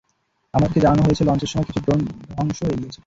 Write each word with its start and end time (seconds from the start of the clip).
আমাদেরকে 0.53 0.79
জানানো 0.79 1.01
হয়েছে 1.03 1.23
লঞ্চের 1.23 1.49
সময় 1.51 1.65
কিছু 1.65 1.79
ড্রোন 1.85 1.99
ধ্বংস 2.29 2.59
হয়ে 2.63 2.79
গেছে। 2.81 2.99